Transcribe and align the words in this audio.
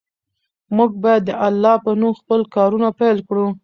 موږ 0.75 0.91
باید 1.03 1.21
د 1.25 1.31
الله 1.47 1.75
په 1.83 1.91
نوم 1.99 2.13
خپل 2.21 2.41
کارونه 2.55 2.87
پیل 2.99 3.17
کړو. 3.27 3.45